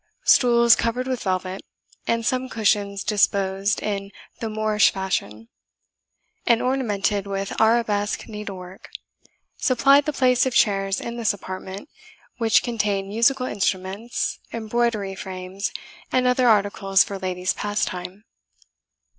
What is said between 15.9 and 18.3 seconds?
and other articles for ladies' pastime.